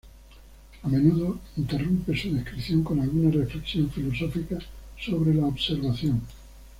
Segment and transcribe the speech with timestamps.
[0.81, 4.57] A menudo interrumpe su descripción con alguna reflexión filosófica
[4.99, 6.23] sobre la observación.